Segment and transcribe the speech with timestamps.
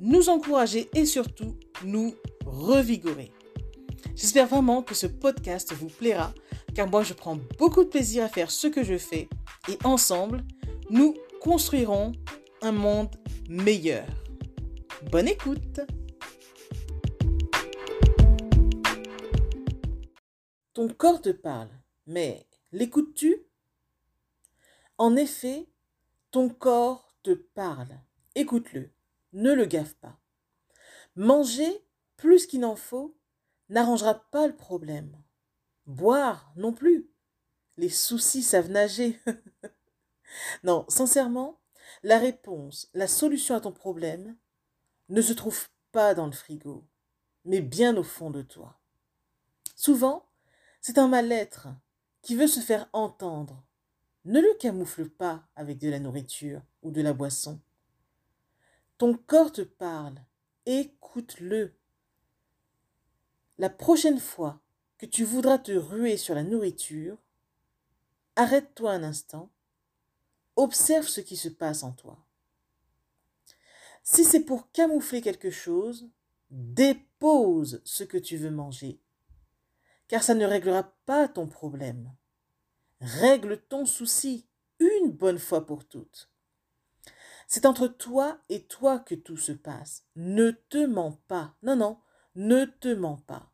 [0.00, 3.32] nous encourager et surtout nous revigorer.
[4.14, 6.32] J'espère vraiment que ce podcast vous plaira
[6.74, 9.28] car moi je prends beaucoup de plaisir à faire ce que je fais
[9.68, 10.44] et ensemble
[10.90, 12.12] nous construirons
[12.62, 13.14] un monde
[13.48, 14.06] meilleur.
[15.10, 15.80] Bonne écoute
[20.74, 21.70] Ton corps te parle,
[22.06, 23.46] mais l'écoutes-tu?
[24.98, 25.66] En effet,
[26.30, 27.98] ton corps te parle.
[28.34, 28.90] Écoute-le,
[29.36, 30.18] ne le gaffe pas.
[31.14, 31.84] Manger
[32.16, 33.16] plus qu'il n'en faut
[33.68, 35.16] n'arrangera pas le problème.
[35.86, 37.10] Boire non plus.
[37.76, 39.20] Les soucis savent nager.
[40.64, 41.60] non, sincèrement,
[42.02, 44.36] la réponse, la solution à ton problème
[45.10, 46.86] ne se trouve pas dans le frigo,
[47.44, 48.80] mais bien au fond de toi.
[49.74, 50.26] Souvent,
[50.80, 51.68] c'est un mal-être
[52.22, 53.62] qui veut se faire entendre.
[54.24, 57.60] Ne le camoufle pas avec de la nourriture ou de la boisson.
[58.98, 60.24] Ton corps te parle,
[60.64, 61.74] écoute-le.
[63.58, 64.62] La prochaine fois
[64.96, 67.18] que tu voudras te ruer sur la nourriture,
[68.36, 69.50] arrête-toi un instant,
[70.56, 72.24] observe ce qui se passe en toi.
[74.02, 76.08] Si c'est pour camoufler quelque chose,
[76.50, 79.02] dépose ce que tu veux manger,
[80.08, 82.14] car ça ne réglera pas ton problème.
[83.00, 84.46] Règle ton souci
[84.78, 86.30] une bonne fois pour toutes.
[87.46, 90.04] C'est entre toi et toi que tout se passe.
[90.16, 91.54] Ne te mens pas.
[91.62, 91.98] Non, non,
[92.34, 93.52] ne te mens pas.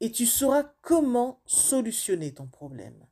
[0.00, 3.06] Et tu sauras comment solutionner ton problème.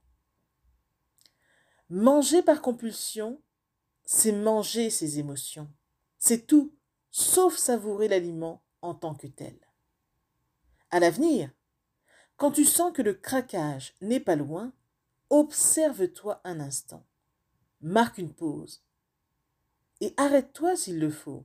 [1.91, 3.41] Manger par compulsion,
[4.05, 5.71] c'est manger ses émotions.
[6.19, 6.75] C'est tout,
[7.11, 9.57] sauf savourer l'aliment en tant que tel.
[10.91, 11.51] À l'avenir,
[12.37, 14.73] quand tu sens que le craquage n'est pas loin,
[15.31, 17.05] observe-toi un instant.
[17.81, 18.83] Marque une pause.
[20.01, 21.45] Et arrête-toi s'il le faut.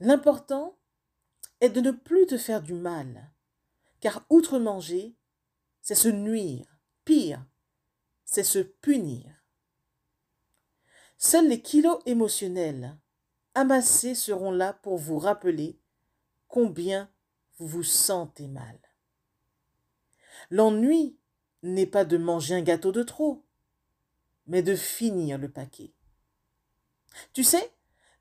[0.00, 0.78] L'important
[1.60, 3.30] est de ne plus te faire du mal,
[4.00, 5.16] car outre manger,
[5.82, 6.66] c'est se nuire.
[7.04, 7.44] Pire,
[8.24, 9.30] c'est se punir.
[11.18, 12.96] Seuls les kilos émotionnels
[13.54, 15.78] amassés seront là pour vous rappeler
[16.48, 17.10] combien
[17.58, 18.78] vous vous sentez mal.
[20.50, 21.18] L'ennui
[21.62, 23.44] n'est pas de manger un gâteau de trop,
[24.46, 25.92] mais de finir le paquet.
[27.32, 27.72] Tu sais,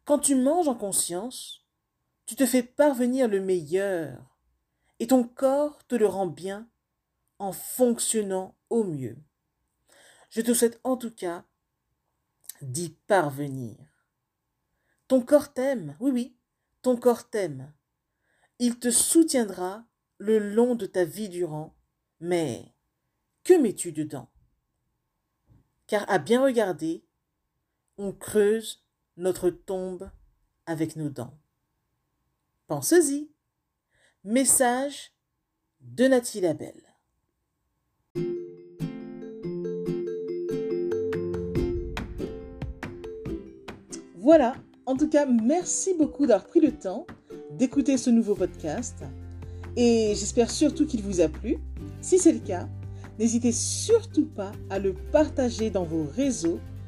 [0.05, 1.65] quand tu manges en conscience,
[2.25, 4.37] tu te fais parvenir le meilleur
[4.99, 6.69] et ton corps te le rend bien
[7.39, 9.17] en fonctionnant au mieux.
[10.29, 11.45] Je te souhaite en tout cas
[12.61, 13.77] d'y parvenir.
[15.07, 16.37] Ton corps t'aime, oui, oui,
[16.81, 17.73] ton corps t'aime.
[18.59, 19.85] Il te soutiendra
[20.17, 21.75] le long de ta vie durant,
[22.19, 22.73] mais
[23.43, 24.29] que mets-tu dedans?
[25.87, 27.05] Car à bien regarder,
[27.97, 28.82] on creuse
[29.18, 30.09] notre tombe
[30.66, 31.38] avec nos dents.
[32.68, 33.29] Pense-y.
[34.24, 35.12] Message
[35.81, 36.81] de Nathalie Labelle.
[44.16, 47.06] Voilà, en tout cas, merci beaucoup d'avoir pris le temps
[47.52, 49.03] d'écouter ce nouveau podcast
[49.75, 51.57] et j'espère surtout qu'il vous a plu.
[52.00, 52.69] Si c'est le cas,
[53.19, 56.59] n'hésitez surtout pas à le partager dans vos réseaux,